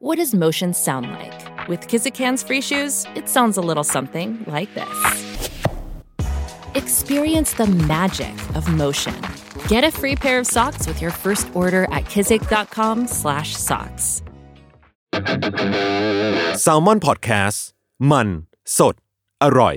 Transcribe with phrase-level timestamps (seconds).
[0.00, 1.68] What does motion sound like?
[1.68, 4.96] With Kizikans free shoes, it sounds a little something like this.
[6.74, 9.14] Experience the magic of motion.
[9.68, 14.06] Get a free pair of socks with your first order at kizik.com/socks.
[16.64, 17.58] s a l ม o n PODCAST
[18.10, 18.28] มัน
[18.78, 18.94] สด
[19.42, 19.76] อร่อย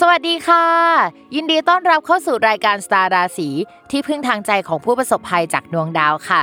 [0.00, 0.66] สวัสดีค่ะ
[1.34, 3.48] ยินดีต้อนรับเข้าสู่รายการสตาร์ราศี
[3.90, 6.42] ที่พึ่งทางใจของผู้ประสบภัยจากดวงดาวค่ะ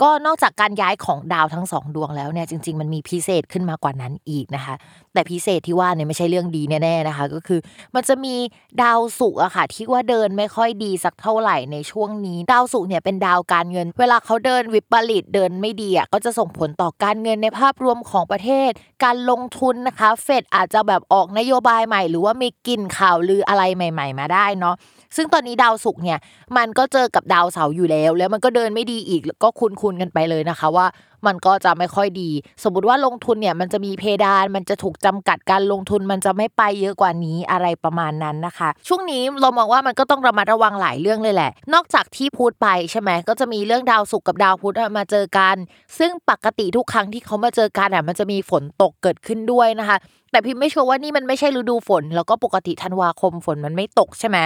[0.00, 4.74] ก็นอกจากการย้ายของดาวทั้งสองดวงแล้วเนี่ยจริง ๆ มันมีพิเศษขึ้นมากว่านั้นอีกนะคะ
[5.12, 7.60] แต่พิเศษที่ว่าเนี่ยไม่ใช่เรื่องดีแน่ๆนะคะ ก็คือ
[7.94, 8.34] มันจะมี
[8.82, 18.70] ดาวศุกร์อะค่ะ ที่ว่าเดินไม่ค่อยดีสักเท่าไหร่ในช่วงนี้ ดาวศุกร์เนี่ยเป็นดาวการเงิน เวลาเขาเดินวิปริตเดินไม่ดีอะก็จะส่งผลต่อการเงินในภาพรวมของประเทศ
[19.04, 24.74] การลงทุนนะคะเฟดอาจจะแบบออกนโยบายใหม่ หรือว่ามีกลิ่นข่าวลืออะไรใหม่ ๆ มาได้เนาะ
[25.16, 26.18] ซึ่งตอนนี้ดาวศุกร์เนี่ย
[26.56, 30.86] มันก็เจอกับดาวเสาร์อยู่แล้ว แล้วมันก็เดินไม่ดีอีกก็คุ้นลกันไปเลยนะคะว่า
[31.26, 32.30] มันก็จะไม่ค่อยดี
[32.64, 45.56] สมมติว่าลงทุนเนี่ยมันจะมีเพดาน มันจะถูกจำกัดการลงทุนมันจะไม่ไปเยอะกว่านี้อะไรประมาณนั้นนะคะ ช่วงนี้เรามองว่ามันก็ต้องระมัดระวังหลายเรื่องเลยแหละ นอกจากที่พูดไปใช่ไหมก็จะมีเรื่องดาวศุกร์กับดาวพุธมาเจอกัน
[45.98, 49.98] ซึ่งปกติทุกครั้งที่เขามาเจอกันอะมันจะมีฝนตกเกิดขึ้นด้วยนะคะ
[50.32, 54.38] แต่พิมไม่ชัวร์ว่านี่มันไม่ใช่ฤดูฝน แล้วก็ปกติธันวาคมฝนมันไม่ตกใช่ไหม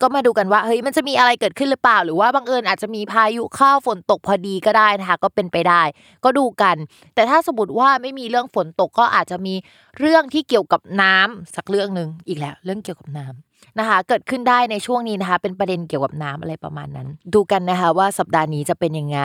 [0.00, 5.82] ก็มาดูกันว่าเฮ้ยมันจะมีอะไรเกิดขึ้นหรือเปล่า หรือว่าบังเอิญอาจจะมีพายุเข้าฝนตกพอดีก็ได้นะคะก็เป็นไปได้
[6.24, 6.76] ก็ดูกัน
[7.14, 9.54] แต่ถ้าสมมติว่าไม่มีเรื่องฝนตกก็อาจจะมี
[9.98, 19.20] เรื่องที่เกี่ยวกับน้ำสักเรื่องหนึ่งอีกแล้ว เรื่องเกี่ยวกับน้ำนะคะ เกิดขึ้นได้ในช่วงนี้นะคะ เป็นประเด็นเกี่ยวกับน้ำอะไรประมาณนั้น ดูกันนะคะว่าสัปดาห์นี้จะเป็นยังไง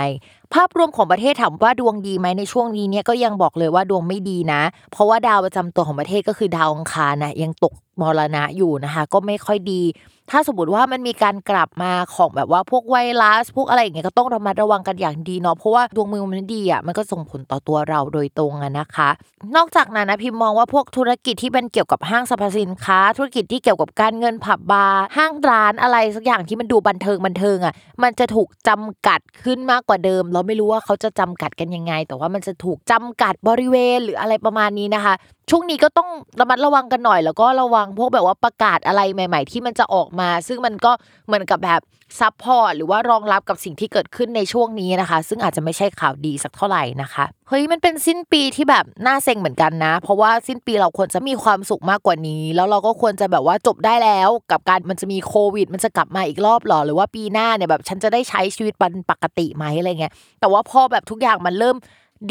[0.54, 4.62] ภาพรวมของประเทศถามว่าดวงดีไหมในช่วงนี้เนี่ยก็ยังบอกเลยว่าดวงไม่ดีนะ
[4.92, 9.82] เพราะว่าดาวประจำตัวของประเทศก็คือดาวอังคารนะยังตกมรณะอยู่นะคะ ก็ไม่ค่อยดี
[10.34, 19.10] ถ้าสมมติว่ามันมีการกลับมาของแบบว่าพวกไวรัส พวกอะไรอย่างเงี้ยก็ต้องระมัดระวังกันอย่างดีเนาะเพราะว่าดวงมือมันดีอะมันก็ส่งผลต่อตัวเราโดยตรงอะนะคะ
[19.56, 27.74] นอกจากนั้นนะพิมมองว่าพวกธุรกิจที่เป็นเกี่ยวกับห้างสรรพสินค้า ธุรกิจที่เกี่ยวกับการเงินผับบาร์ห้างร้านอะไรสักอย่างที่มันดูบันเทิงบันเทิงอะ
[28.04, 35.14] มันจะถูกจำกัดขึ้นมากกว่าเดิมเราไม่รู้ว่าเขาจะจำกัดกันยังไง แต่ว่ามันจะถูกจำกัดบริเวณหรืออะไรประมาณนี้นะคะ
[35.50, 40.92] ช่วงนี้ก็ต้องระมัดระวังกันหน่อย แล้วก็ระวังพวกแบบว่าประกาศอะไรใหม่ ๆ ที่มันจะออกมา ซึ่งมันก็
[41.28, 41.82] เหมือนกับแบบ
[42.20, 61.78] support หรือว่ารองรับกับสิ่งที่เกิดขึ้นในช่วงนี้นะคะ ซึ่งอาจจะไม่ใช่ข่าวดีสักเท่าไหร่นะคะเฮ้ยมันเป็นสิ้นปีที่แบบน่าเซ็งเหมือนกันนะ เพราะว่าสิ้นปีเราควรจะมีความสุขมากกว่านี้ แล้วเราก็ควรจะแบบว่าจบได้แล้วกับการมันจะมีโควิด มันจะกลับมาอีกรอบหรอหรือว่าปีหน้าเนี่ยแบบฉันจะได้ใช้ชีวิตเป็นปกติไหมอะไรเงี้ยแต่ว่าพอแบบทุกอย่างมันเริ่ม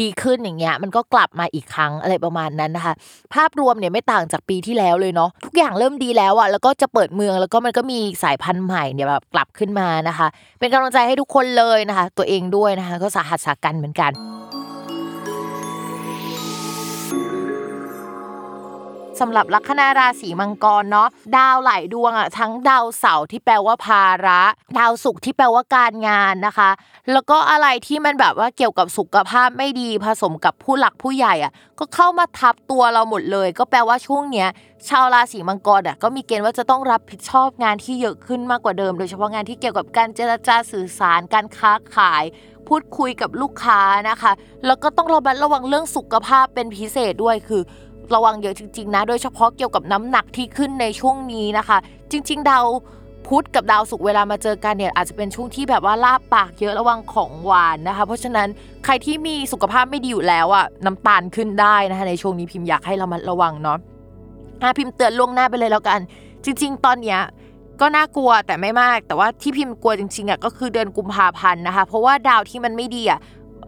[0.01, 2.93] ดีขึ้นอย่างเงี้ยมันก็กลับมาอีกครั้งอะไรประมาณนั้นนะคะ
[3.33, 10.27] ภาพรวมเนี่ยไม่ต่างจากปีที่แล้วเลยเนาะทุกอย่างเริ่มดีแล้วอะแล้วก็จะเปิดเมืองแล้วก็มันก็มีสายพันธุ์ใหม่เนี่ยแบบกลับขึ้นมานะคะ
[10.59, 14.11] เป็นกำลังใจให้ทุกคนเลยนะคะ ตัวเองด้วยนะคะ ก็สาหัสสากันเหมือนกัน
[19.19, 21.07] สำหรับลัคนาราศีมังกรเนาะ
[21.37, 24.41] ดาวหลายดวงอะทั้งดาวเสาร์ที่แปลว่าภาระ
[24.77, 26.69] ดาวศุกร์ที่แปลว่าการงานนะคะ
[27.11, 34.47] แล้วก็อะไรที่มันแบบว่าเกี่ยวกับสุขภาพไม่ดีผสมกับผู้หลักผู้ใหญ่อะก็เข้ามาทับตัวเราหมดเลย ก็แปลว่าช่วงเนี้ย
[34.89, 42.23] ชาวราศีมังกรอะก็มีเกณฑ์ว่าจะต้องรับผิดชอบงานที่เยอะขึ้นมากกว่าเดิม โดยเฉพาะงานที่เกี่ยวกับการเจรจาสื่อสารการค้าขาย
[42.67, 44.31] พูดคุยกับลูกค้านะคะ
[44.65, 47.61] แล้วก็ต้องระมัดระวังเรื่องสุขภาพเป็นพิเศษด้วยคือ
[48.15, 51.77] ระวังเยอะจริงๆนะ โดยเฉพาะเกี่ยวกับน้ำหนักที่ขึ้นในช่วงนี้นะคะ
[52.11, 52.65] จริง ๆ ดาว
[53.27, 58.47] พุธกับดาวศุกร์เวลามาเจอกันเนี่ยอาจจะเป็นช่วงที่แบบว่าลาบปากเยอะระวังของหวานนะคะ เพราะฉะนั้น
[58.85, 63.77] ใครที่มีสุขภาพไม่ดีอยู่แล้วอะน้ำตาลขึ้นได้นะคะในช่วงนี้พิมพ์อยากให้เรามาระวังเนาะ
[64.61, 65.99] อะพิมพ์เตือนล่วงหน้าไปเลยแล้วกัน
[66.45, 67.19] จริง ๆ ตอนเนี้ย
[67.81, 73.19] ก็น่ากลัวแต่ไม่มาก แต่ว่าที่พิมพ์กลัวจริงๆอะก็คือเดือนกุมภาพันธ์นะคะ เพราะว่าดาวที่มันไม่ดีอะ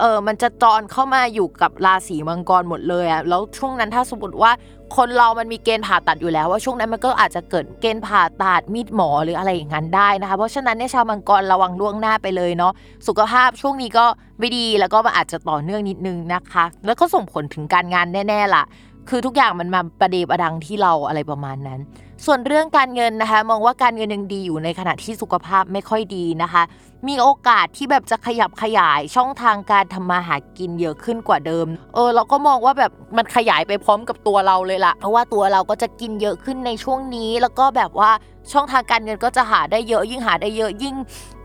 [0.02, 4.52] เออมันจะจอนเข้ามาอยู่กับราศีมังกรหมดเลยอะแล้วช่วงนั้นถ้าสมมติว่า
[4.96, 12.74] คนเรามันมีเกณฑ์ผ่าตัดอยู่แล้วว่าช่วงนั้นมันก็อาจจะเกิดเกณฑ์ผ่าตัดมีดหมอหรืออะไรอย่างนั้นได้นะคะ เพราะฉะนั้นเนี่ยชาวมังกรระวังล่วงหน้าไปเลยเนาะ
[13.08, 14.06] สุขภาพช่วงนี้ก็
[14.40, 18.64] ไม่ดีแล้วก็มันอาจจะต่อเนื่องนิดนึงนะคะ แล้วก็ส่งผลถึงการงานแน่ๆล่ะ
[19.10, 21.80] คือทุกอย่างมันมาประเดประดังที่เราอะไรประมาณนั้น
[22.26, 26.64] ส่วนเรื่องการเงินนะคะ มองว่าการเงินยังดีอยู่ในขณะที่สุขภาพไม่ค่อยดีนะคะ
[27.08, 38.12] มีโอกาสที่แบบจะขยับขยายช่องทางการทำมาหากินเยอะขึ้นกว่าเดิม เออเราก็มองว่าแบบมันขยายไปพร้อมกับตัวเราเลยล่ะเพราะว่าตัวเราก็จะกินเยอะขึ้นในช่วงนี้ แล้วก็แบบว่า
[38.52, 40.96] ช่องทางการเงินก็จะหาได้เยอะยิ่งหาได้เยอะยิ่ง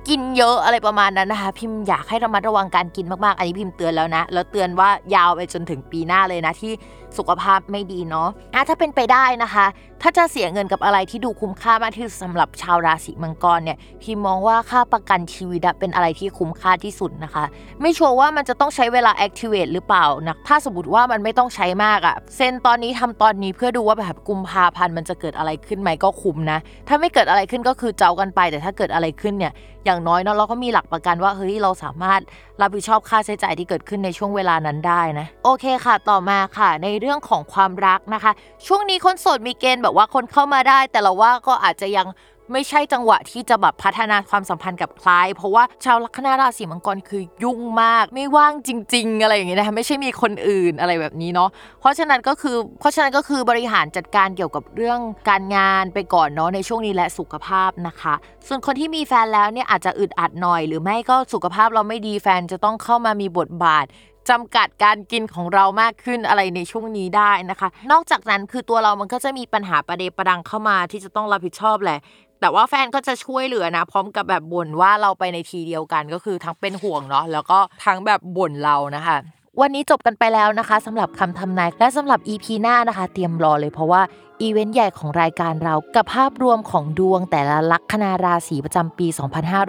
[0.09, 6.73] กินเยอะอะไรประมาณนั้นนะคะ พิมพ์อยากให้ระมัดระวังการกินมากๆ อันนี้พิมพ์เตือนแล้วนะ แล้วเตือนว่ายาวไปจนถึงปีหน้าเลยนะที่
[7.19, 9.67] สุขภาพไม่ดีเนาะอะถ้าเป็นไปได้นะคะ
[10.03, 17.45] ถ้าจะเสียเงินกับอะไรที่ดูคุ้มค่ามากที่สุดสำหรับชาวราศีมังกรเนี่ยพิมมองว่าค่าประกันชีวิตเป็นอะไรที่คุ้มค่าที่สุดนะคะ
[17.81, 26.59] ไม่ชัวร์ว่ามันจะต้องใช้เวลา activate หรือเปล่านะถ้าสมมติว่ามันไม่ต้องใช้มากอะเซ็นตอนนี้ทำตอนนี้เพื่อดูว่าแบบกุมภาพันธ์มันจะเกิดอะไรขึ้นไหมก็คุ้มนะ
[26.89, 29.53] ถ้าไม่เกิดอะไรขึ้นก็คือเจ้ากันไป แต่ถ้าเกิดอะไรขึ้นเนี่ย
[29.87, 32.21] อย่างน้อยเนาะเราก็มีหลักประกันว่าเฮ้ยเราสามารถ
[32.61, 38.33] รับผิดชอบค่าใช้จ่ายที่เกิดขึ้นในช่วงเวลานั้นได้นะโอเคค่ะ ต่อมาค่ะ ในเรื่องของความรักนะคะ
[38.67, 42.07] ช่วงนี้คนโสดมีเกณฑ์แบบว่าคนเข้ามาได้ แต่เราว่าก็อาจจะยัง
[42.53, 51.51] ไม่ใช่จังหวะที่จะแบบพัฒนาความสัมพันธ์กับใครเพราะว่าชาวลัคนาราศีมังกรคือยุ่งมาก ไม่ว่างจริง ๆ อะไรอย่างเงี้ยนะคะไม่ใช่มีคนอื่นอะไรแบบนี้เนาะ
[51.81, 58.15] เพราะฉะนั้นก็คือเพราะฉะนั้นก็คือบริหารจัดการเกี่ยวกับเรื่องการงานไปก่อนเนาะในช่วงนี้และสุขภาพนะคะ
[58.47, 63.87] ส่วนคนที่มีแฟนแล้วเนี่ยอาจจะอึดอัดหน่อย หรือไม่ก็สุขภาพเราไม่ดีแฟนจะต้องเข้ามามีบทบาท
[64.33, 71.99] จำกัดการกินของเรามากขึ้นอะไรในช่วงนี้ได้นะคะ นอกจากนั้นคือตัวเรามันก็จะมีปัญหาประเดประดังเข้ามาที่จะต้องรับผิดชอบแหละ
[72.41, 79.17] แต่ว่าแฟนก็จะช่วยเหลือนะ พร้อมกับแบบบ่นว่าเราไปในทีเดียวกันก็คือทั้งเป็นห่วงเนาะแล้วก็ทั้งแบบบ่นเรานะคะ
[79.61, 84.03] วันนี้จบกันไปแล้วนะคะสำหรับคำทำนายและสำหรับ EP หน้านะคะ เตรียมรอเลยเพราะว่า
[84.43, 89.07] อีเวนต์ใหญ่ของรายการเรากับภาพรวมของดวงแต่ละลัคนาราศีประจำปี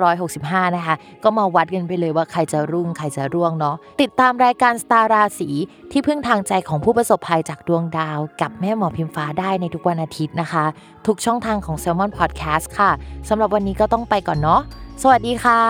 [0.07, 5.49] 2565 นะคะ ก็มาวัดกันไปเลยว่าใครจะรุ่งใครจะร่วงเนาะติดตามรายการสตาร์ราศี
[5.91, 10.65] ที่พึ่งทางใจของผู้ประสบภัยจากดวงดาว กับแม่หมอพิมฟ้าได้ในทุกวันอาทิตย์นะคะ
[11.07, 12.91] ทุกช่องทางของ Salmon Podcast ค่ะ
[13.29, 14.61] สำหรับวันนี้ก็ต้องไปก่อนเนาะ
[15.01, 15.61] สวัสดีค่ะ